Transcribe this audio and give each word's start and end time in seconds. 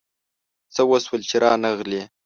څه 0.73 0.81
وشول 0.91 1.21
چي 1.29 1.35
رانغلې؟ 1.43 2.01